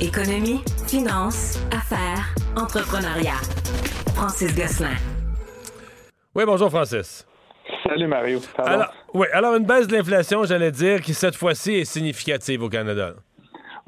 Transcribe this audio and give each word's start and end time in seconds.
Économie, 0.00 0.62
finance, 0.86 1.58
affaires, 1.70 2.34
entrepreneuriat. 2.56 3.36
Francis 4.14 4.56
Gosselin. 4.56 4.96
Oui, 6.34 6.44
bonjour 6.46 6.70
Francis. 6.70 7.26
Salut 7.86 8.06
Mario. 8.06 8.40
Alors, 8.56 8.94
oui, 9.12 9.26
alors 9.34 9.56
une 9.56 9.66
baisse 9.66 9.86
de 9.86 9.96
l'inflation, 9.96 10.44
j'allais 10.44 10.70
dire, 10.70 11.02
qui 11.02 11.12
cette 11.12 11.36
fois-ci 11.36 11.74
est 11.74 11.84
significative 11.84 12.62
au 12.62 12.70
Canada. 12.70 13.12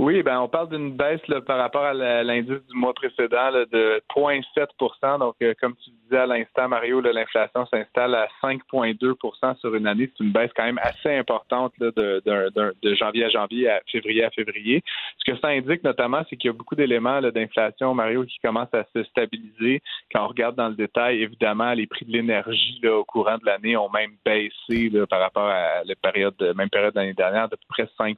Oui, 0.04 0.20
ben 0.24 0.40
on 0.40 0.48
parle 0.48 0.68
d'une 0.68 0.96
baisse 0.96 1.20
par 1.46 1.58
rapport 1.58 1.84
à 1.84 1.94
l'indice 1.94 2.58
du 2.68 2.76
mois 2.76 2.92
précédent 2.92 3.52
de 3.52 4.02
0,7% 4.16 5.20
Donc, 5.20 5.36
euh, 5.42 5.54
comme 5.60 5.76
tu 5.76 5.90
disais 5.90 6.16
à 6.16 6.26
l'instant, 6.26 6.68
Mario, 6.68 7.00
l'inflation 7.00 7.64
s'installe 7.66 8.16
à 8.16 8.26
5,2% 8.42 9.60
sur 9.60 9.72
une 9.76 9.86
année. 9.86 10.10
C'est 10.10 10.24
une 10.24 10.32
baisse 10.32 10.50
quand 10.56 10.64
même 10.64 10.80
assez 10.82 11.14
importante 11.14 11.72
de, 11.78 11.92
de, 11.94 12.94
janvier 12.96 13.26
à 13.26 13.28
janvier, 13.28 13.70
à 13.70 13.80
février 13.92 14.24
à 14.24 14.30
février. 14.30 14.82
Ce 15.18 15.30
que 15.30 15.38
ça 15.38 15.50
indique 15.50 15.84
notamment, 15.84 16.22
c'est 16.29 16.36
qu'il 16.36 16.48
y 16.48 16.50
a 16.50 16.57
beaucoup 16.57 16.74
d'éléments 16.74 17.21
d'inflation, 17.21 17.94
Mario, 17.94 18.24
qui 18.24 18.40
commencent 18.43 18.74
à 18.74 18.84
se 18.96 19.04
stabiliser. 19.04 19.82
Quand 20.12 20.24
on 20.24 20.29
regarde 20.29 20.57
dans 20.57 20.68
le 20.68 20.74
détail, 20.74 21.22
évidemment, 21.22 21.74
les 21.74 21.86
prix 21.86 22.07
de 22.07 22.12
l'énergie 22.12 22.80
au 22.88 23.04
courant 23.04 23.38
de 23.38 23.46
l'année 23.46 23.76
ont 23.76 23.90
même 23.90 24.16
baissé 24.24 24.90
par 25.08 25.21
rapport 25.21 25.46
à 25.46 25.84
la 25.84 25.94
période, 25.94 26.34
même 26.57 26.71
période 26.71 26.93
de 26.93 26.98
l'année 26.98 27.14
dernière, 27.14 27.48
de 27.48 27.57
près 27.68 27.88
5 27.96 28.16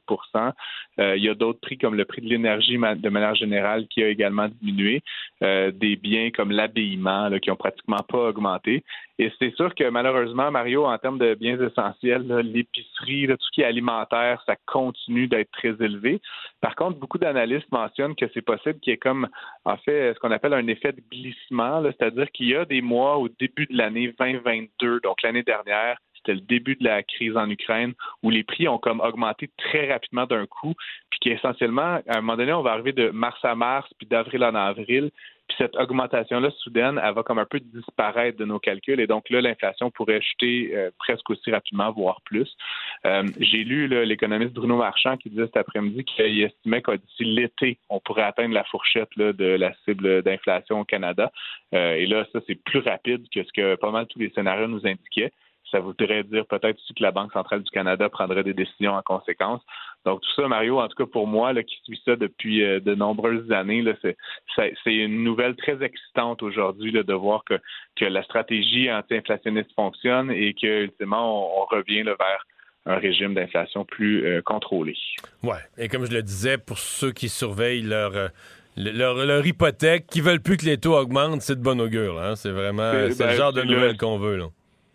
euh, 0.99 1.15
Il 1.15 1.23
y 1.23 1.29
a 1.29 1.35
d'autres 1.35 1.59
prix 1.59 1.74
comme 1.77 1.95
le 1.95 2.05
prix 2.05 2.21
de 2.21 2.27
l'énergie 2.27 2.77
de 2.77 3.09
manière 3.09 3.35
générale 3.35 3.87
qui 3.87 4.03
a 4.03 4.07
également 4.07 4.47
diminué, 4.61 5.01
euh, 5.43 5.71
des 5.71 5.95
biens 5.95 6.31
comme 6.31 6.51
l'habillement 6.51 7.29
qui 7.39 7.51
ont 7.51 7.55
pratiquement 7.55 8.03
pas 8.07 8.29
augmenté. 8.29 8.83
Et 9.17 9.31
c'est 9.39 9.55
sûr 9.55 9.73
que 9.75 9.89
malheureusement, 9.89 10.51
Mario, 10.51 10.85
en 10.85 10.97
termes 10.97 11.17
de 11.17 11.35
biens 11.35 11.59
essentiels, 11.59 12.27
l'épicerie, 12.27 13.27
tout 13.27 13.37
ce 13.39 13.51
qui 13.53 13.61
est 13.61 13.65
alimentaire, 13.65 14.41
ça 14.45 14.55
continue 14.65 15.27
d'être 15.27 15.51
très 15.51 15.75
élevé. 15.79 16.21
Par 16.59 16.75
contre, 16.75 16.99
beaucoup 16.99 17.17
d'analystes 17.17 17.71
mentionnent 17.71 18.15
que 18.15 18.25
c'est 18.33 18.41
possible 18.41 18.79
qu'il 18.79 18.91
y 18.91 18.93
ait 18.93 18.97
comme, 18.97 19.27
en 19.63 19.77
fait, 19.77 20.13
ce 20.13 20.19
qu'on 20.19 20.31
appelle 20.31 20.53
un 20.53 20.67
effet 20.67 20.91
de 20.91 21.01
glissement, 21.09 21.81
c'est-à-dire 21.83 22.29
qu'il 22.31 22.49
y 22.49 22.55
a 22.55 22.65
des 22.65 22.81
mois 22.81 23.17
au 23.17 23.29
début 23.29 23.65
de 23.67 23.77
l'année 23.77 24.13
2022, 24.19 24.99
donc 25.01 25.21
l'année 25.23 25.43
dernière, 25.43 25.97
c'était 26.25 26.39
le 26.39 26.45
début 26.45 26.75
de 26.75 26.83
la 26.83 27.03
crise 27.03 27.37
en 27.37 27.49
Ukraine, 27.49 27.93
où 28.23 28.29
les 28.29 28.43
prix 28.43 28.67
ont 28.67 28.77
comme 28.77 28.99
augmenté 28.99 29.49
très 29.57 29.91
rapidement 29.91 30.25
d'un 30.25 30.45
coup, 30.45 30.73
puis 31.09 31.19
qu'essentiellement, 31.19 32.01
à 32.07 32.17
un 32.17 32.21
moment 32.21 32.37
donné, 32.37 32.53
on 32.53 32.61
va 32.61 32.71
arriver 32.71 32.93
de 32.93 33.09
mars 33.09 33.39
à 33.43 33.55
mars, 33.55 33.87
puis 33.97 34.07
d'avril 34.07 34.43
en 34.43 34.55
avril, 34.55 35.11
puis 35.47 35.57
cette 35.59 35.75
augmentation-là 35.75 36.49
soudaine, 36.57 36.99
elle 37.03 37.13
va 37.13 37.21
comme 37.21 37.37
un 37.37 37.45
peu 37.45 37.59
disparaître 37.59 38.37
de 38.37 38.45
nos 38.45 38.57
calculs, 38.57 38.99
et 38.99 39.05
donc 39.05 39.29
là, 39.29 39.41
l'inflation 39.41 39.91
pourrait 39.91 40.21
chuter 40.21 40.71
euh, 40.73 40.89
presque 40.97 41.29
aussi 41.29 41.51
rapidement, 41.51 41.91
voire 41.91 42.21
plus. 42.25 42.51
Euh, 43.05 43.23
j'ai 43.39 43.63
lu 43.63 43.87
l'économiste 44.05 44.53
Bruno 44.53 44.77
Marchand 44.77 45.17
qui 45.17 45.29
disait 45.29 45.45
cet 45.45 45.57
après-midi 45.57 46.03
qu'il 46.03 46.41
estimait 46.41 46.81
qu'à 46.81 46.97
d'ici 46.97 47.25
l'été, 47.25 47.77
on 47.89 47.99
pourrait 47.99 48.23
atteindre 48.23 48.55
la 48.55 48.63
fourchette 48.63 49.09
de 49.17 49.45
la 49.45 49.73
cible 49.85 50.23
d'inflation 50.23 50.79
au 50.79 50.83
Canada. 50.83 51.31
Euh, 51.75 51.93
et 51.93 52.07
là, 52.07 52.25
ça, 52.33 52.39
c'est 52.47 52.55
plus 52.55 52.79
rapide 52.79 53.27
que 53.33 53.43
ce 53.43 53.51
que 53.53 53.75
pas 53.75 53.91
mal 53.91 54.07
tous 54.07 54.19
les 54.19 54.31
scénarios 54.31 54.67
nous 54.67 54.85
indiquaient 54.87 55.31
ça 55.75 55.81
voudrait 55.81 56.23
dire 56.23 56.45
peut-être 56.45 56.77
aussi 56.77 56.93
que 56.93 57.03
la 57.03 57.11
Banque 57.11 57.33
centrale 57.33 57.61
du 57.61 57.69
Canada 57.69 58.07
prendrait 58.07 58.43
des 58.43 58.53
décisions 58.53 58.93
en 58.93 59.01
conséquence. 59.01 59.61
Donc 60.05 60.21
tout 60.21 60.41
ça, 60.41 60.47
Mario, 60.47 60.79
en 60.79 60.87
tout 60.87 60.95
cas 60.95 61.11
pour 61.11 61.27
moi, 61.27 61.51
là, 61.51 61.63
qui 61.63 61.75
suis 61.83 62.01
ça 62.05 62.15
depuis 62.15 62.63
euh, 62.63 62.79
de 62.79 62.95
nombreuses 62.95 63.51
années, 63.51 63.83
c'est 64.01 64.75
une 64.85 65.23
nouvelle 65.23 65.55
très 65.57 65.83
excitante 65.83 66.43
aujourd'hui 66.43 66.93
de 66.93 67.13
voir 67.13 67.43
que, 67.43 67.55
que 67.97 68.05
la 68.05 68.23
stratégie 68.23 68.89
anti-inflationniste 68.89 69.73
fonctionne 69.75 70.31
et 70.31 70.53
que 70.53 70.83
ultimement 70.83 71.59
on, 71.61 71.65
revient 71.65 72.03
vers 72.03 72.45
un 72.85 72.97
régime 72.97 73.33
d'inflation 73.33 73.83
plus 73.83 74.25
euh, 74.25 74.41
contrôlé. 74.43 74.95
Oui, 75.43 75.57
et 75.77 75.89
comme 75.89 76.05
je 76.05 76.13
le 76.13 76.21
disais, 76.21 76.57
pour 76.57 76.77
ceux 76.77 77.11
qui 77.11 77.27
surveillent 77.27 77.81
leur 77.81 78.15
euh, 78.15 78.27
leur, 78.77 79.45
hypothèque, 79.45 80.05
qui 80.07 80.21
veulent 80.21 80.41
plus 80.41 80.57
que 80.57 80.65
les 80.65 80.77
taux 80.77 80.95
augmentent, 80.95 81.41
c'est 81.41 81.55
de 81.55 81.63
bon 81.63 81.81
augure. 81.81 82.21
Hein? 82.21 82.35
C'est 82.35 82.51
vraiment 82.51 82.91
le 82.93 83.17
ben, 83.17 83.31
genre 83.31 83.53
de 83.53 83.63
nouvelles 83.63 83.97
qu'on 83.97 84.17
veut. 84.17 84.37
Là. 84.37 84.47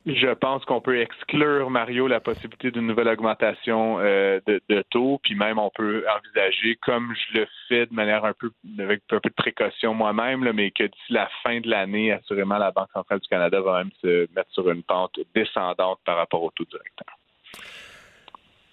Je 0.07 0.33
pense 0.33 0.65
qu'on 0.65 0.81
peut 0.81 0.99
exclure, 0.99 1.69
Mario, 1.69 2.07
la 2.07 2.21
possibilité 2.21 2.71
d'une 2.71 2.87
nouvelle 2.87 3.09
augmentation 3.09 3.99
euh, 4.01 4.41
de, 4.47 4.83
taux, 4.89 5.21
puis 5.23 5.35
même 5.35 5.59
on 5.59 5.71
peut 5.71 6.05
envisager, 6.09 6.77
comme 6.77 7.15
je 7.15 7.41
le 7.41 7.47
fais 7.69 7.85
de 7.85 7.93
manière 7.93 8.25
un 8.25 8.33
peu 8.33 8.51
avec 8.79 9.03
un 9.11 9.21
peu 9.21 9.29
de 9.29 9.35
précaution 9.35 9.93
moi-même, 9.93 10.51
mais 10.53 10.71
que 10.71 10.85
d'ici 10.85 11.13
la 11.13 11.29
fin 11.43 11.61
de 11.61 11.69
l'année, 11.69 12.13
assurément, 12.13 12.57
la 12.57 12.71
Banque 12.71 12.91
centrale 12.95 13.21
du 13.21 13.29
Canada 13.29 13.61
va 13.61 13.79
même 13.79 13.91
se 14.01 14.27
mettre 14.35 14.51
sur 14.53 14.71
une 14.71 14.83
pente 14.83 15.21
descendante 15.35 16.01
par 16.07 16.17
rapport 16.17 16.43
au 16.43 16.51
taux 16.51 16.65
directeur. 16.65 17.19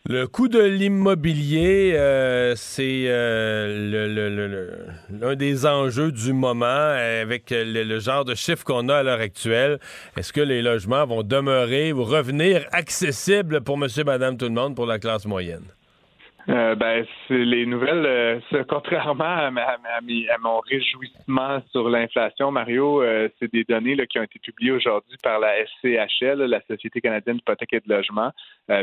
Le 0.09 0.25
coût 0.25 0.47
de 0.47 0.62
l'immobilier, 0.62 1.91
euh, 1.97 2.53
c'est 2.56 3.07
euh, 3.07 4.95
l'un 5.09 5.35
des 5.35 5.66
enjeux 5.66 6.13
du 6.13 6.31
moment 6.31 6.66
avec 6.66 7.50
le, 7.51 8.00
genre 8.00 8.23
de 8.23 8.34
chiffres 8.34 8.63
qu'on 8.63 8.88
a 8.88 8.95
à 8.95 9.03
l'heure 9.03 9.19
actuelle. 9.19 9.79
Est-ce 10.16 10.31
que 10.31 10.40
les 10.40 10.62
logements 10.62 11.06
vont 11.06 11.23
demeurer 11.23 11.91
ou 11.91 12.06
revenir 12.06 12.66
accessibles 12.72 13.59
pour 13.59 13.78
monsieur, 13.78 14.06
madame, 14.06 14.38
tout 14.38 14.45
le 14.45 14.51
monde, 14.51 14.78
pour 14.78 14.85
la 14.85 14.97
classe 14.97 15.25
moyenne? 15.25 15.66
Euh, 16.49 16.75
ben, 16.75 17.05
c'est 17.27 17.43
les 17.43 17.65
nouvelles. 17.65 18.05
Euh, 18.05 18.63
contrairement 18.69 19.25
à, 19.25 19.51
mon 20.39 20.59
réjouissement 20.59 21.61
sur 21.71 21.89
l'inflation, 21.89 22.51
Mario, 22.51 23.01
euh, 23.01 23.27
c'est 23.37 23.51
des 23.51 23.65
données 23.65 23.95
là, 23.95 24.05
qui 24.05 24.17
ont 24.17 24.23
été 24.23 24.39
publiées 24.39 24.71
aujourd'hui 24.71 25.17
par 25.21 25.39
la 25.39 25.65
SCHL, 25.65 26.39
la 26.43 26.61
Société 26.61 27.01
canadienne 27.01 27.37
d'hypothèque 27.37 27.73
et 27.73 27.79
de 27.81 27.93
logement. 27.93 28.31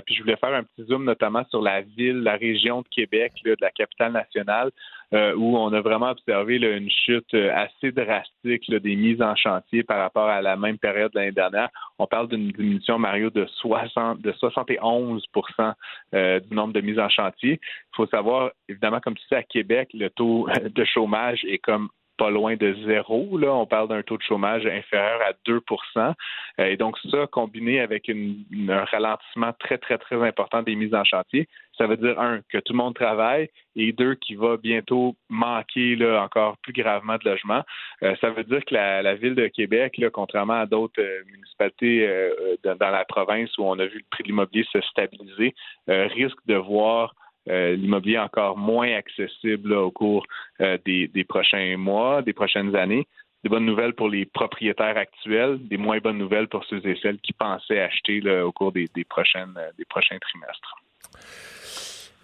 puis 0.04 0.14
je 0.14 0.22
voulais 0.22 0.36
faire 0.36 0.52
un 0.52 0.64
petit 0.64 0.86
zoom 0.86 1.04
notamment 1.04 1.44
sur 1.48 1.62
la 1.62 1.80
ville, 1.80 2.22
la 2.22 2.36
région 2.36 2.82
de 2.82 2.88
Québec, 2.88 3.32
de 3.44 3.56
la 3.60 3.70
capitale 3.70 4.12
nationale. 4.12 4.70
Euh, 5.12 5.34
où 5.36 5.56
on 5.56 5.72
a 5.72 5.80
vraiment 5.80 6.10
observé 6.10 6.56
une 6.56 6.90
chute 6.90 7.34
euh, 7.34 7.52
assez 7.54 7.92
drastique 7.92 8.70
des 8.70 8.96
mises 8.96 9.20
en 9.20 9.36
chantier 9.36 9.82
par 9.82 9.98
rapport 9.98 10.28
à 10.28 10.40
la 10.40 10.56
même 10.56 10.78
période 10.78 11.12
de 11.12 11.18
l'année 11.18 11.32
dernière. 11.32 11.68
On 11.98 12.06
parle 12.06 12.28
d'une 12.28 12.50
diminution, 12.50 12.98
Mario, 12.98 13.30
de, 13.30 13.46
60, 13.46 14.20
de 14.20 14.32
71% 14.32 15.72
euh, 16.14 16.40
du 16.40 16.54
nombre 16.54 16.72
de 16.72 16.80
mises 16.80 16.98
en 16.98 17.08
chantier. 17.08 17.60
Il 17.62 17.96
faut 17.96 18.06
savoir, 18.06 18.50
évidemment, 18.68 19.00
comme 19.00 19.14
tu 19.14 19.34
à 19.34 19.42
Québec, 19.42 19.90
le 19.92 20.08
taux 20.08 20.48
de 20.74 20.84
chômage 20.84 21.44
est 21.44 21.58
comme 21.58 21.90
pas 22.16 22.30
loin 22.30 22.56
de 22.56 22.74
zéro. 22.86 23.36
Là, 23.38 23.52
on 23.52 23.66
parle 23.66 23.88
d'un 23.88 24.02
taux 24.02 24.16
de 24.16 24.22
chômage 24.22 24.66
inférieur 24.66 25.20
à 25.22 25.32
2% 25.48 26.14
Et 26.58 26.76
donc, 26.76 26.96
ça, 27.10 27.26
combiné 27.26 27.80
avec 27.80 28.08
un 28.08 28.84
ralentissement 28.84 29.52
très, 29.58 29.78
très, 29.78 29.98
très 29.98 30.16
important 30.16 30.62
des 30.62 30.76
mises 30.76 30.94
en 30.94 31.04
chantier, 31.04 31.48
ça 31.76 31.86
veut 31.86 31.96
dire, 31.96 32.18
un, 32.20 32.40
que 32.48 32.58
tout 32.58 32.72
le 32.72 32.78
monde 32.78 32.94
travaille 32.94 33.48
et 33.76 33.92
deux, 33.92 34.14
qu'il 34.14 34.38
va 34.38 34.56
bientôt 34.56 35.16
manquer 35.28 35.96
là, 35.96 36.22
encore 36.22 36.56
plus 36.58 36.72
gravement 36.72 37.16
de 37.16 37.28
logements. 37.28 37.62
Euh, 38.02 38.14
ça 38.20 38.30
veut 38.30 38.44
dire 38.44 38.64
que 38.64 38.74
la, 38.74 39.14
ville 39.14 39.34
de 39.34 39.48
Québec, 39.48 40.00
contrairement 40.12 40.60
à 40.60 40.66
d'autres 40.66 41.00
euh, 41.00 41.22
municipalités 41.26 42.06
euh, 42.06 42.56
dans, 42.64 42.90
la 42.90 43.04
province 43.04 43.56
où 43.58 43.64
on 43.64 43.78
a 43.78 43.86
vu 43.86 43.98
le 43.98 44.04
prix 44.10 44.22
de 44.22 44.28
l'immobilier 44.28 44.64
se 44.72 44.80
stabiliser, 44.82 45.54
risque 45.88 46.38
de 46.46 46.54
voir 46.54 47.14
l'immobilier 47.46 48.18
encore 48.18 48.56
moins 48.56 48.94
accessible 48.94 49.74
au 49.74 49.90
cours 49.90 50.26
des, 50.60 51.26
prochains 51.28 51.76
mois, 51.76 52.22
des 52.22 52.32
prochaines 52.32 52.74
années 52.74 53.06
des 53.42 53.50
bonnes 53.50 53.66
nouvelles 53.66 53.92
pour 53.92 54.08
les 54.08 54.24
propriétaires 54.24 54.96
actuels, 54.96 55.58
des 55.68 55.76
moins 55.76 55.98
bonnes 55.98 56.16
nouvelles 56.16 56.48
pour 56.48 56.64
ceux 56.64 56.80
et 56.86 56.98
celles 57.02 57.18
qui 57.18 57.34
pensaient 57.34 57.80
acheter 57.80 58.22
au 58.40 58.52
cours 58.52 58.72
des, 58.72 58.88
prochaines, 59.06 59.54
des 59.76 59.84
prochains 59.84 60.18
trimestres. 60.18 60.76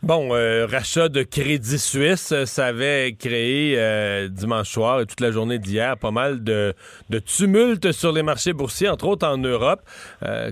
Bon, 0.03 0.31
euh, 0.33 0.67
rachat 0.67 1.11
de 1.11 1.23
Crédit 1.23 1.79
Suisse, 1.79 2.33
euh, 2.33 2.47
ça 2.47 2.65
avait 2.65 3.15
créé 3.19 3.75
euh, 3.77 4.29
dimanche 4.29 4.71
soir 4.71 5.03
et 5.03 5.05
toute 5.05 5.21
la 5.21 5.31
journée 5.31 5.59
d'hier 5.59 5.99
pas 5.99 6.11
mal 6.11 6.43
de, 6.43 6.73
de 7.11 7.19
tumulte 7.19 7.93
sur 7.93 8.11
les 8.11 8.23
marchés 8.23 8.55
boursiers, 8.55 8.89
entre 8.89 9.09
autres 9.09 9.29
en 9.29 9.37
Europe. 9.37 9.83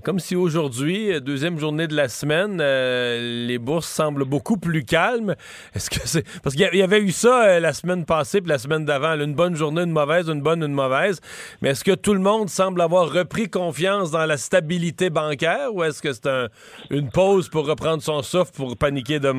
comme 0.04 0.18
si 0.18 0.36
aujourd'hui, 0.36 1.18
deuxième 1.22 1.58
journée 1.58 1.86
de 1.86 1.96
la 1.96 2.10
semaine, 2.10 2.58
les 2.58 3.58
bourses 3.58 3.88
semblent 3.88 4.26
beaucoup 4.26 4.58
plus 4.58 4.84
calmes. 4.84 5.34
Est-ce 5.74 5.88
que 5.88 6.00
c'est 6.04 6.26
parce 6.42 6.54
qu'il 6.54 6.68
y 6.74 6.82
avait 6.82 7.00
eu 7.00 7.10
ça 7.10 7.58
la 7.58 7.72
semaine 7.72 8.04
passée 8.04 8.42
puis 8.42 8.50
la 8.50 8.58
semaine 8.58 8.84
d'avant, 8.84 9.14
une 9.14 9.34
bonne 9.34 9.56
journée, 9.56 9.82
une 9.82 9.92
mauvaise, 9.92 10.28
une 10.28 10.42
bonne, 10.42 10.62
une 10.62 10.74
mauvaise. 10.74 11.20
Mais 11.62 11.70
est-ce 11.70 11.84
que 11.84 11.94
tout 11.94 12.12
le 12.12 12.20
monde 12.20 12.50
semble 12.50 12.82
avoir 12.82 13.10
repris 13.10 13.48
confiance 13.48 14.10
dans 14.10 14.26
la 14.26 14.36
stabilité 14.36 15.08
bancaire 15.08 15.74
ou 15.74 15.84
est-ce 15.84 16.02
que 16.02 16.12
c'est 16.12 16.26
un, 16.26 16.48
une 16.90 17.08
pause 17.10 17.48
pour 17.48 17.66
reprendre 17.66 18.02
son 18.02 18.20
souffle 18.22 18.52
pour 18.52 18.76
paniquer 18.76 19.18
demain? 19.18 19.37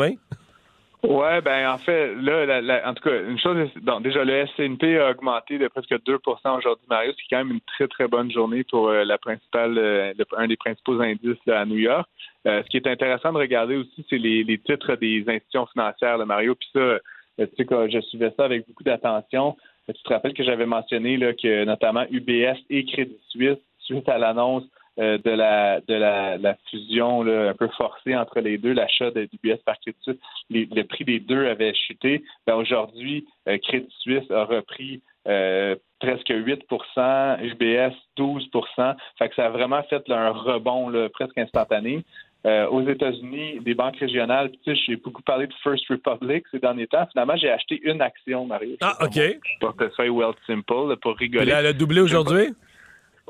Ouais, 1.01 1.40
ben 1.40 1.69
en 1.69 1.78
fait, 1.78 2.13
là, 2.16 2.81
en 2.86 2.94
tout 2.94 3.04
cas, 3.04 3.22
une 3.22 3.40
chose, 3.40 3.69
déjà 4.01 4.25
le 4.25 4.34
S&P 4.34 5.00
a 5.00 5.12
augmenté 5.12 5.57
de 5.57 5.69
presque 5.69 5.94
2% 5.94 6.57
aujourd'hui, 6.57 6.86
Mario, 6.90 7.13
c'est 7.16 7.24
quand 7.30 7.38
même 7.38 7.51
une 7.51 7.62
très 7.62 7.88
très 7.88 8.10
bonne 8.10 8.30
journée 8.30 8.66
pour 8.66 8.90
euh, 8.90 9.06
la 9.06 9.18
principale, 9.18 9.78
euh, 9.78 10.13
un 10.36 10.48
des 10.48 10.57
principaux 10.57 11.00
indices 11.00 11.48
à 11.48 11.66
New 11.66 11.78
York. 11.78 12.06
Euh, 12.48 12.62
ce 12.63 12.69
qui 12.69 12.75
est 12.75 12.88
intéressant 12.88 13.31
de 13.31 13.38
regarder 13.38 13.78
aussi, 13.78 14.06
c'est 14.10 14.18
les, 14.18 14.44
titres 14.57 14.96
des 14.96 15.24
institutions 15.25 15.68
financières, 15.68 16.18
Mario. 16.25 16.56
Puis 16.56 16.69
ça, 16.74 17.00
tu 17.38 17.48
sais 17.56 17.66
que 17.66 17.90
je 17.90 18.02
suivais 18.02 18.34
ça 18.36 18.44
avec 18.44 18.68
beaucoup 18.68 18.84
d'attention. 18.84 19.56
Tu 19.88 20.04
te 20.04 20.13
rappelles 20.13 20.34
que 20.34 20.44
j'avais 20.44 20.66
mentionné 20.66 21.16
là, 21.16 21.31
que 21.31 21.63
notamment 21.63 22.06
UBS 22.12 22.60
et 22.69 22.84
Crédit 22.84 23.18
Suisse, 23.30 23.57
suite 23.80 24.07
à 24.10 24.18
l'annonce 24.18 24.66
de 24.98 25.30
la 25.30 25.82
de 25.82 25.94
la, 25.94 26.56
fusion 26.70 27.22
un 27.28 27.54
peu 27.54 27.68
forcée 27.78 28.16
entre 28.16 28.40
les 28.40 28.58
deux, 28.58 28.74
l'achat 28.74 29.12
de 29.12 29.28
UBS 29.34 29.62
par 29.66 29.80
Crédit 29.80 29.98
Suisse, 30.02 30.18
le 30.50 30.84
prix 30.84 31.06
des 31.06 31.20
deux 31.20 31.48
avait 31.48 31.74
chuté. 31.74 32.24
Ben, 32.46 32.56
aujourd'hui, 32.56 33.26
euh, 33.48 33.58
Crédit 33.58 33.94
Suisse 34.00 34.30
a 34.32 34.46
repris 34.46 35.02
euh, 35.28 35.76
presque 36.00 36.30
8% 36.30 37.44
UBS 37.44 37.96
12% 38.18 38.96
Fait 39.18 39.30
que 39.30 39.36
ça 39.36 39.46
a 39.46 39.50
vraiment 39.50 39.84
fait 39.84 40.04
un 40.10 40.30
rebond 40.30 40.92
presque 41.14 41.38
instantané. 41.38 42.04
aux 42.46 42.82
États-Unis, 42.88 43.60
des 43.60 43.74
banques 43.74 43.98
régionales, 43.98 44.52
tu 44.52 44.58
sais, 44.74 44.82
j'ai 44.88 44.96
beaucoup 44.96 45.22
parlé 45.22 45.48
de 45.48 45.54
First 45.62 45.86
Republic 45.90 46.46
ces 46.52 46.60
derniers 46.60 46.88
temps. 46.88 47.06
Finalement, 47.12 47.36
j'ai 47.36 47.50
acheté 47.50 47.80
une 47.84 48.02
action, 48.02 48.46
Mario. 48.46 48.78
Ah, 48.82 48.98
OK. 49.02 49.20
Portefeuille 49.60 50.10
Wealth 50.10 50.38
Simple 50.48 50.96
pour 51.02 51.18
rigoler. 51.18 51.52
elle 51.52 51.66
a 51.66 51.74
doublé 51.74 52.02
aujourd'hui? 52.02 52.54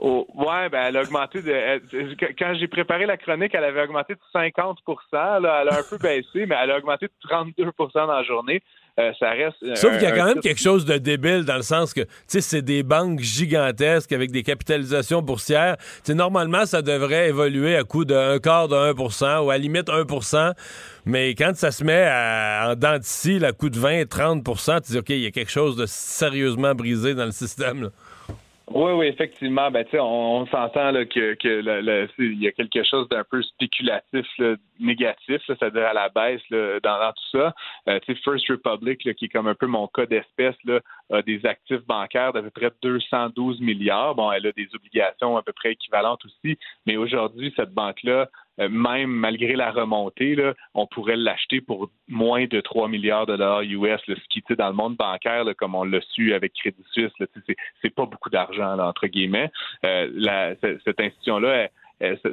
Oh, 0.02 0.26
ouais, 0.34 0.70
ben 0.70 0.86
elle 0.88 0.98
a 0.98 1.02
augmenté 1.02 1.42
de. 1.42 2.32
quand 2.40 2.54
j'ai 2.58 2.68
préparé 2.68 3.06
la 3.06 3.18
chronique, 3.18 3.54
elle 3.54 3.66
avait 3.66 3.84
augmenté 3.84 4.14
de 4.14 4.20
50 4.32 4.80
là, 5.12 5.40
Elle 5.62 5.70
a 5.70 5.80
un 5.80 5.84
peu 5.90 5.98
baissé, 5.98 6.46
mais 6.46 6.56
elle 6.62 6.72
a 6.72 6.78
augmenté 6.78 7.08
de 7.08 7.30
32% 7.30 7.94
dans 7.94 8.08
la 8.08 8.24
journée. 8.24 8.64
Euh, 8.98 9.12
ça 9.20 9.30
reste. 9.32 9.58
Sauf 9.76 9.94
qu'il 9.94 10.04
y 10.08 10.12
a 10.12 10.16
quand 10.16 10.26
même 10.26 10.42
quelque 10.42 10.60
chose 10.60 10.86
de 10.86 10.98
débile 10.98 11.46
dans 11.46 11.56
le 11.56 11.62
sens 11.62 11.94
que, 11.94 12.02
tu 12.02 12.10
sais, 12.28 12.42
c'est 12.42 12.62
des 12.62 12.84
banques 12.84 13.20
gigantesques 13.20 14.12
avec 14.12 14.32
des 14.32 14.44
capitalisations 14.44 15.22
boursières. 15.22 15.78
Tu 16.06 16.16
normalement, 16.16 16.66
ça 16.66 16.82
devrait 16.82 17.30
évoluer 17.30 17.76
à 17.76 17.84
coût 17.84 18.04
d'un 18.04 18.40
quart 18.40 18.68
de 18.68 18.76
1 18.76 19.42
ou 19.42 19.52
à 19.52 19.58
limite 19.58 19.88
1% 19.88 20.54
mais 21.06 21.34
quand 21.34 21.56
ça 21.56 21.72
se 21.72 21.84
met 21.84 22.04
à, 22.04 22.70
en 22.70 22.76
dents 22.76 22.98
d'ici, 22.98 23.44
à 23.44 23.52
coût 23.52 23.70
de 23.70 23.80
20, 23.80 24.04
30% 24.04 24.82
tu 24.82 24.92
dis, 24.92 24.98
OK, 25.00 25.10
il 25.10 25.20
y 25.20 25.26
a 25.26 25.32
quelque 25.32 25.52
chose 25.52 25.76
de 25.76 25.86
sérieusement 25.88 26.76
brisé 26.76 27.16
dans 27.16 27.26
le 27.26 27.32
système. 27.32 27.84
Là. 27.84 27.90
Oui, 28.72 28.92
oui, 28.92 29.08
effectivement. 29.08 29.72
Ben, 29.72 29.84
on, 29.94 29.98
on 29.98 30.46
s'entend 30.46 30.94
que, 31.06 31.34
que 31.34 32.12
il 32.20 32.40
y 32.40 32.48
a 32.48 32.52
quelque 32.52 32.84
chose 32.84 33.10
d'un 33.10 33.24
peu 33.24 33.42
spéculatif, 33.42 34.28
négatif, 34.80 35.42
c'est-à-dire 35.48 35.88
à 35.88 35.94
la 35.94 36.10
baisse 36.10 36.42
dans, 36.52 36.80
dans, 36.84 37.12
tout 37.12 37.38
ça. 37.40 37.54
Euh, 37.88 38.00
First 38.24 38.48
Republic, 38.48 39.00
qui 39.00 39.26
est 39.26 39.30
comme 39.30 39.48
un 39.48 39.56
peu 39.56 39.66
mon 39.66 39.88
cas 39.88 40.06
d'espèce, 40.06 40.56
a 41.12 41.22
des 41.24 41.44
actifs 41.46 41.86
bancaires 41.88 42.32
d'à 42.32 42.44
peu 42.44 42.52
près 42.52 42.72
212 42.84 43.60
milliards. 43.60 44.14
Bon, 44.14 44.32
elle 44.32 44.46
a 44.46 44.52
des 44.52 44.68
obligations 44.76 45.36
à 45.36 45.42
peu 45.42 45.54
près 45.54 45.72
équivalentes 45.72 46.24
aussi, 46.26 46.58
mais 46.86 46.96
aujourd'hui, 46.96 47.52
cette 47.56 47.74
banque-là 47.74 48.30
même 48.68 49.10
malgré 49.10 49.56
la 49.56 49.72
remontée, 49.72 50.36
on 50.74 50.88
pourrait 50.88 51.16
l'acheter 51.16 51.62
pour 51.62 51.90
moins 52.08 52.46
de 52.46 52.60
3 52.60 52.88
milliards 52.88 53.26
de 53.26 53.38
dollars 53.38 53.62
US, 53.62 54.02
ce 54.06 54.14
qui, 54.30 54.44
dans 54.56 54.68
le 54.68 54.74
monde 54.74 54.96
bancaire, 54.96 55.46
comme 55.58 55.76
on 55.76 55.84
l'a 55.84 56.02
su 56.02 56.34
avec 56.34 56.54
Crédit 56.54 56.84
Suisse, 56.92 57.12
c'est 57.82 57.96
pas 57.96 58.06
beaucoup 58.06 58.30
d'argent, 58.30 58.78
entre 58.80 59.08
guillemets. 59.08 59.52
Euh, 59.86 60.56
cette 60.84 61.00
institution-là, 61.00 61.70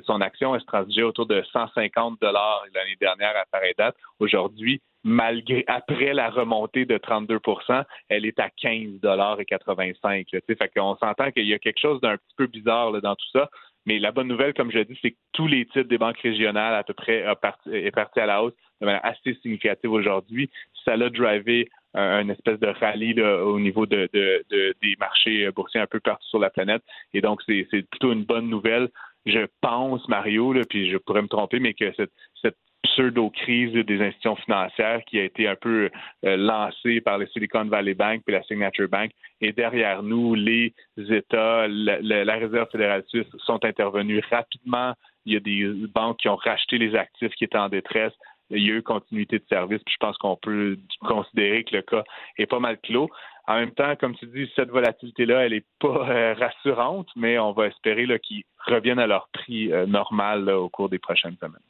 son 0.05 0.21
action 0.21 0.55
elle 0.55 0.61
se 0.61 0.67
transigeait 0.67 1.03
autour 1.03 1.27
de 1.27 1.43
150 1.53 2.21
dollars 2.21 2.65
l'année 2.75 2.97
dernière 3.01 3.37
à 3.37 3.45
pareille 3.51 3.75
date. 3.77 3.97
Aujourd'hui, 4.21 4.81
malgré 5.05 5.65
après 5.67 6.13
la 6.13 6.31
remontée 6.31 6.85
de 6.85 6.99
32% 6.99 7.85
elle 8.09 8.27
est 8.27 8.39
à 8.39 8.51
15 8.51 9.01
dollars 9.01 9.41
et 9.41 9.45
85. 9.45 10.27
Fait 10.31 10.73
qu'on 10.75 10.97
s'entend 10.97 11.31
qu'il 11.33 11.47
y 11.47 11.55
a 11.55 11.59
quelque 11.59 11.81
chose 11.81 12.01
d'un 12.01 12.17
petit 12.17 12.35
peu 12.37 12.47
bizarre 12.47 12.93
dans 13.01 13.15
tout 13.15 13.29
ça. 13.33 13.49
Mais 13.87 13.99
la 13.99 14.11
bonne 14.11 14.29
nouvelle, 14.29 14.53
comme 14.53 14.71
je 14.71 14.79
l'ai 14.79 14.85
dit, 14.85 14.99
c'est 15.01 15.13
que 15.13 15.17
tous 15.33 15.47
les 15.47 15.65
titres 15.67 15.89
des 15.89 15.99
banques 15.99 16.19
régionales 16.19 16.75
à 16.75 16.83
peu 16.83 16.93
près 16.93 17.25
est 17.73 17.91
parti 17.91 18.21
à 18.21 18.27
la 18.27 18.43
hausse 18.43 18.55
de 18.81 18.87
manière 18.87 19.05
assez 19.05 19.35
significative 19.43 19.93
aujourd'hui. 19.93 20.51
Ça 20.85 20.97
l'a 20.97 21.09
drivé 21.09 21.69
un, 21.95 22.29
espèce 22.29 22.59
de 22.61 22.67
rallye 22.67 23.21
au 23.23 23.59
niveau 23.59 23.87
de, 23.87 24.09
des 24.13 24.97
marchés 24.99 25.51
boursiers 25.53 25.81
un 25.81 25.87
peu 25.87 26.01
partout 26.01 26.27
sur 26.29 26.39
la 26.39 26.51
planète. 26.51 26.83
Et 27.15 27.21
donc, 27.21 27.41
c'est 27.47 27.65
plutôt 27.91 28.13
une 28.13 28.25
bonne 28.25 28.49
nouvelle. 28.49 28.91
Je 29.27 29.47
pense, 29.61 30.07
Mario, 30.09 30.53
là, 30.53 30.63
puis 30.69 30.91
je 30.91 30.97
pourrais 30.97 31.23
me 31.23 31.29
tromper, 31.29 31.59
mais 31.59 31.75
que 31.75 31.93
cette, 31.95 32.13
cette 32.41 32.57
pseudo-crise 32.87 33.73
des 33.73 34.01
institutions 34.01 34.37
financières 34.37 35.05
qui 35.05 35.19
a 35.19 35.25
été 35.25 35.49
un 35.49 35.57
peu 35.57 35.91
euh, 36.25 36.37
lancée 36.37 37.01
par 37.01 37.19
le 37.19 37.27
Silicon 37.27 37.65
Valley 37.65 37.95
Bank 37.95 38.23
et 38.27 38.33
la 38.33 38.43
Signature 38.45 38.89
Bank. 38.89 39.11
Et 39.41 39.53
derrière 39.53 40.03
nous, 40.03 40.35
les 40.35 40.73
États, 40.97 41.67
la, 41.69 42.37
Réserve 42.37 42.71
fédérale 42.71 43.05
suisse 43.09 43.27
sont 43.45 43.65
intervenus 43.65 44.23
rapidement. 44.31 44.95
Il 45.25 45.35
y 45.35 45.37
a 45.37 45.41
des 45.41 45.67
banques 45.93 46.19
qui 46.19 46.29
ont 46.29 46.37
racheté 46.37 46.79
les 46.79 46.95
actifs 46.95 47.33
qui 47.35 47.45
étaient 47.45 47.59
en 47.59 47.69
détresse. 47.69 48.13
Il 48.51 48.63
y 48.63 48.71
a 48.71 48.75
eu 48.75 48.83
continuité 48.83 49.39
de 49.39 49.45
service. 49.49 49.83
Puis 49.85 49.95
je 49.95 50.07
pense 50.07 50.17
qu'on 50.19 50.37
peut 50.37 50.79
considérer 51.01 51.65
que 51.65 51.75
le 51.75 51.83
cas 51.83 52.05
est 52.39 52.47
pas 52.47 52.61
mal 52.61 52.79
clos. 52.79 53.11
En 53.49 53.57
même 53.61 53.71
temps, 53.71 53.95
comme 53.97 54.17
tu 54.17 54.27
dis, 54.27 54.51
cette 54.57 54.71
volatilité-là, 54.71 55.47
elle 55.47 55.53
n'est 55.53 55.65
pas 55.79 56.11
euh, 56.11 56.35
rassurante, 56.35 57.09
mais 57.15 57.39
on 57.39 57.53
va 57.53 57.67
espérer 57.69 58.07
qu'ils 58.19 58.43
reviennent 58.67 58.99
à 58.99 59.07
leur 59.07 59.29
prix 59.33 59.73
euh, 59.73 59.87
normal 59.87 60.51
au 60.51 60.69
cours 60.69 60.89
des 60.89 60.99
prochaines 60.99 61.37
semaines. 61.37 61.61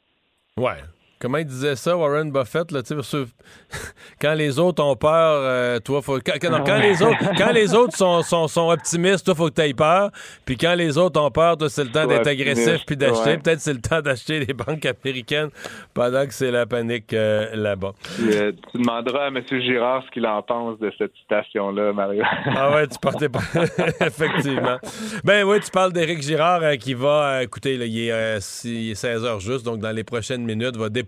Ouais, 0.57 0.81
Comment 1.19 1.39
il 1.39 1.45
disait 1.45 1.75
ça, 1.75 1.97
Warren 1.97 2.31
Buffett, 2.31 2.71
là, 2.71 2.81
quand 4.21 4.33
les 4.35 4.59
autres 4.59 4.83
ont 4.83 4.95
peur, 4.95 5.41
euh, 5.41 5.79
toi, 5.79 6.03
faut, 6.03 6.19
quand, 6.23 6.33
quand, 6.39 6.77
les 6.77 7.01
autres, 7.01 7.17
quand 7.35 7.51
les 7.51 7.73
autres 7.73 7.97
sont, 7.97 8.21
sont, 8.21 8.47
sont 8.47 8.69
optimistes, 8.69 9.25
toi, 9.25 9.33
faut 9.33 9.49
que 9.49 9.55
tu 9.55 9.61
aies 9.61 9.73
peur. 9.73 10.11
Puis 10.45 10.57
quand 10.57 10.75
les 10.75 10.95
autres 10.95 11.19
ont 11.19 11.31
peur, 11.31 11.57
toi, 11.57 11.69
c'est 11.69 11.85
le 11.85 11.89
temps 11.89 12.05
d'être 12.05 12.27
agressif 12.27 12.85
puis 12.85 12.95
d'acheter. 12.95 13.37
Peut-être 13.37 13.61
c'est 13.61 13.73
le 13.73 13.81
temps 13.81 14.01
d'acheter 14.01 14.45
les 14.45 14.53
banques 14.53 14.85
américaines 14.85 15.49
pendant 15.95 16.23
que 16.27 16.33
c'est 16.33 16.51
la 16.51 16.67
panique 16.67 17.11
euh, 17.13 17.47
là-bas. 17.55 17.93
Euh, 18.21 18.51
tu 18.71 18.77
demanderas 18.77 19.25
à 19.25 19.27
M. 19.29 19.41
Girard 19.49 20.03
ce 20.05 20.11
qu'il 20.11 20.27
en 20.27 20.43
pense 20.43 20.77
de 20.77 20.93
cette 20.99 21.15
citation-là, 21.21 21.93
Mario. 21.93 22.23
ah 22.45 22.75
ouais, 22.75 22.87
tu 22.87 22.99
partais 22.99 23.29
pas. 23.29 23.41
Effectivement. 24.05 24.77
Ben 25.23 25.43
oui, 25.45 25.59
tu 25.61 25.71
parles 25.71 25.93
d'Éric 25.93 26.21
Girard 26.21 26.61
qui 26.77 26.93
va, 26.93 27.41
écoutez, 27.41 27.73
il, 27.73 28.09
est, 28.09 28.39
16 28.39 29.23
h 29.23 29.39
juste, 29.39 29.65
donc 29.65 29.79
dans 29.79 29.91
les 29.91 30.03
prochaines 30.03 30.43
minutes, 30.43 30.77
va 30.77 30.89
déposer 30.89 31.06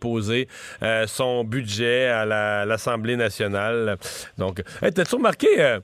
euh, 0.84 1.08
son 1.08 1.44
budget 1.44 2.08
à 2.08 2.66
l'Assemblée 2.66 3.16
nationale. 3.16 3.98
Donc, 4.38 4.64
t'as-tu 4.82 5.16
remarqué... 5.16 5.48
Euh, 5.60 5.80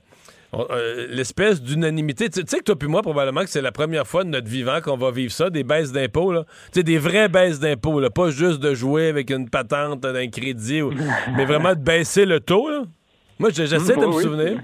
euh, 0.54 1.06
l'espèce 1.10 1.60
d'unanimité? 1.60 2.30
Tu 2.30 2.40
sais 2.46 2.58
que 2.58 2.64
toi 2.64 2.76
puis 2.76 2.88
moi, 2.88 3.02
probablement 3.02 3.42
que 3.42 3.50
c'est 3.50 3.60
la 3.60 3.72
première 3.72 4.06
fois 4.06 4.24
de 4.24 4.30
notre 4.30 4.48
vivant 4.48 4.80
qu'on 4.80 4.96
va 4.96 5.10
vivre 5.10 5.32
ça, 5.32 5.50
des 5.50 5.64
baisses 5.64 5.92
d'impôts. 5.92 6.32
Tu 6.32 6.40
sais, 6.72 6.82
des 6.82 6.98
vraies 6.98 7.28
baisses 7.28 7.58
d'impôts. 7.58 8.00
Pas 8.10 8.30
juste 8.30 8.60
de 8.60 8.72
jouer 8.72 9.08
avec 9.08 9.30
une 9.30 9.50
patente 9.50 10.00
d'un 10.00 10.28
crédit, 10.28 10.82
mais 11.36 11.44
vraiment 11.44 11.74
de 11.74 11.80
baisser 11.80 12.24
le 12.24 12.40
taux. 12.40 12.68
Moi, 13.38 13.50
j'essaie 13.50 13.96
de 13.96 14.06
me 14.06 14.22
souvenir. 14.22 14.60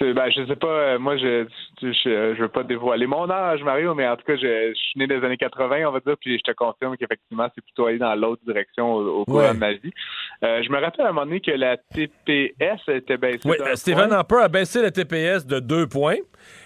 Ben, 0.00 0.30
je 0.30 0.46
sais 0.46 0.56
pas, 0.56 0.98
moi, 0.98 1.16
je, 1.16 1.46
je, 1.80 2.40
veux 2.40 2.48
pas 2.48 2.64
dévoiler 2.64 3.06
mon 3.06 3.30
âge, 3.30 3.62
Mario, 3.62 3.94
mais 3.94 4.08
en 4.08 4.16
tout 4.16 4.24
cas, 4.24 4.36
je, 4.36 4.72
suis 4.74 4.98
né 4.98 5.06
des 5.06 5.24
années 5.24 5.36
80, 5.36 5.86
on 5.86 5.92
va 5.92 6.00
dire, 6.00 6.16
puis 6.18 6.38
je 6.38 6.42
te 6.42 6.56
confirme 6.56 6.96
qu'effectivement, 6.96 7.48
c'est 7.54 7.62
plutôt 7.62 7.86
allé 7.86 7.98
dans 7.98 8.14
l'autre 8.14 8.42
direction 8.44 8.94
au, 8.94 9.24
cours 9.24 9.42
de 9.42 9.58
ma 9.58 9.72
vie. 9.72 9.92
Euh, 10.42 10.62
je 10.62 10.70
me 10.70 10.80
rappelle 10.80 11.06
à 11.06 11.10
un 11.10 11.12
moment 11.12 11.26
donné 11.26 11.40
que 11.40 11.52
la 11.52 11.76
TPS 11.76 12.80
était 12.88 13.16
baissée. 13.16 13.40
Oui, 13.44 13.56
Stephen 13.74 14.12
Harper 14.12 14.40
a 14.42 14.48
baissé 14.48 14.82
la 14.82 14.90
TPS 14.90 15.46
de 15.46 15.60
deux 15.60 15.86
points. 15.86 16.16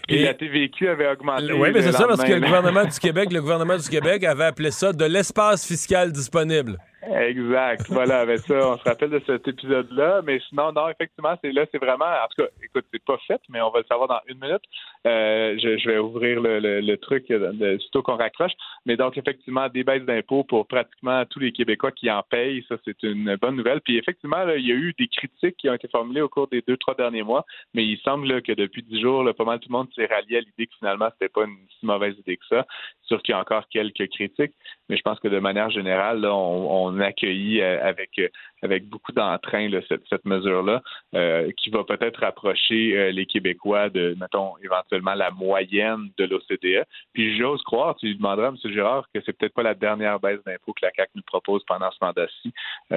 Et, 0.09 0.23
la 0.23 0.35
TVQ 0.35 0.89
avait 0.89 1.09
augmenté. 1.09 1.53
Oui, 1.53 1.71
mais 1.75 1.83
c'est 1.83 1.93
ça, 1.93 2.07
parce 2.07 2.23
que 2.23 2.33
le 2.33 2.41
gouvernement 2.41 2.85
du 2.85 2.99
Québec, 2.99 3.33
le 3.33 3.41
gouvernement 3.41 3.77
du 3.77 3.89
Québec 3.89 4.25
avait 4.25 4.45
appelé 4.45 4.71
ça 4.71 4.93
de 4.93 5.05
l'espace 5.05 5.67
fiscal 5.67 6.13
disponible. 6.13 6.79
Exact. 7.15 7.87
Voilà, 7.89 8.37
ça, 8.39 8.55
on 8.73 8.79
se 8.79 8.83
rappelle 8.83 9.11
de 9.11 9.23
cet 9.27 9.47
épisode-là. 9.47 10.23
Mais 10.25 10.41
sinon, 10.49 10.73
non, 10.73 10.89
effectivement, 10.89 11.37
c'est 11.43 11.53
là, 11.53 11.65
c'est 11.71 11.79
vraiment. 11.79 12.05
En 12.05 12.27
tout 12.29 12.45
cas, 12.45 12.51
écoute, 12.63 12.85
c'est 12.93 13.05
pas 13.05 13.19
fait, 13.27 13.41
mais 13.49 13.61
on 13.61 13.71
va 13.71 13.81
le 13.81 13.85
savoir 13.85 14.09
dans 14.09 14.21
une 14.27 14.39
minute. 14.41 14.63
Euh, 15.07 15.57
je, 15.59 15.89
vais 15.89 15.99
ouvrir 15.99 16.41
le, 16.41 16.97
truc 16.97 17.29
de, 17.29 17.79
surtout 17.79 18.03
qu'on 18.03 18.17
raccroche. 18.17 18.53
Mais 18.87 18.97
donc, 18.97 19.17
effectivement, 19.17 19.69
des 19.69 19.85
baisses 19.85 20.05
d'impôts 20.05 20.43
pour 20.45 20.67
pratiquement 20.67 21.25
tous 21.27 21.39
les 21.39 21.53
Québécois 21.53 21.93
qui 21.93 22.11
en 22.11 22.23
payent. 22.23 22.65
Ça, 22.69 22.77
c'est 22.85 23.01
une 23.05 23.37
bonne 23.37 23.57
nouvelle. 23.57 23.81
Puis 23.83 23.99
effectivement, 23.99 24.43
il 24.49 24.67
y 24.67 24.73
a 24.73 24.75
eu 24.75 24.93
des 24.99 25.09
critiques 25.09 25.57
qui 25.59 25.71
ont 25.71 25.75
été 25.75 25.89
formulées 25.89 26.23
au 26.23 26.29
cours 26.29 26.49
des 26.49 26.63
deux, 26.67 26.77
trois 26.77 26.95
derniers 26.95 27.23
mois. 27.23 27.45
Mais 27.75 27.85
il 27.85 27.99
semble 28.01 28.43
que 28.43 28.53
depuis 28.53 28.83
dix 28.83 29.01
jours, 29.01 29.25
pas 29.37 29.45
mal 29.45 29.61
tout 29.61 29.69
le 29.69 29.77
monde 29.77 29.89
s'est 29.95 30.07
rallié 30.07 30.39
à 30.39 30.41
l'idée 30.41 30.67
que 30.67 30.75
finalement, 30.79 31.09
c'était 31.13 31.33
pas 31.33 31.45
une 31.45 31.57
si 31.79 31.87
mauvaise 31.87 32.17
idée 32.19 32.37
que 32.37 32.47
ça. 32.49 32.67
Sûr 33.03 33.23
qu'il 33.23 33.33
y 33.33 33.37
a 33.37 33.41
encore 33.41 33.69
quelques 33.69 34.09
critiques. 34.09 34.55
Mais 34.89 34.97
je 34.97 35.03
pense 35.03 35.21
que 35.21 35.29
de 35.29 35.39
manière 35.39 35.71
générale, 35.71 36.21
là, 36.21 36.35
on, 36.35 36.87
on 36.87 36.96
accueilli 37.01 37.61
euh, 37.61 37.85
avec 37.87 38.11
euh, 38.19 38.29
avec 38.63 38.89
beaucoup 38.89 39.13
d'entrain 39.13 39.69
cette, 39.89 40.03
cette 40.09 40.25
mesure-là, 40.25 40.83
euh, 41.15 41.51
qui 41.57 41.71
va 41.71 41.85
peut-être 41.85 42.21
rapprocher 42.21 43.13
les 43.13 43.27
Québécois 43.27 43.91
de, 43.91 44.17
mettons, 44.19 44.55
éventuellement 44.65 45.15
la 45.15 45.31
moyenne 45.31 46.11
de 46.17 46.25
l'OCDE. 46.25 46.85
Puis 47.13 47.39
j'ose 47.39 47.63
croire, 47.63 47.97
tu 47.97 48.07
lui 48.07 48.17
demanderas, 48.17 48.49
M. 48.49 48.57
Girard, 48.73 49.07
que 49.15 49.21
c'est 49.25 49.37
peut-être 49.37 49.55
pas 49.55 49.63
la 49.63 49.75
dernière 49.75 50.19
baisse 50.19 50.41
d'impôts 50.45 50.73
que 50.73 50.85
la 50.85 50.91
CAC 50.91 51.11
nous 51.15 51.23
propose 51.23 51.63
pendant 51.65 51.91
ce 51.91 51.99
mandat-ci. 52.01 52.53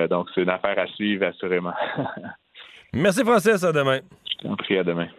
donc 0.10 0.30
c'est 0.34 0.42
une 0.42 0.50
affaire 0.50 0.80
à 0.80 0.88
suivre, 0.88 1.26
assurément. 1.26 1.74
Merci 2.94 3.24
Francis, 3.24 3.64
à 3.64 3.72
demain. 3.72 4.00
Je 4.32 4.48
t'en 4.48 4.56
prie, 4.56 4.78
à 4.78 4.84
demain. 4.84 5.10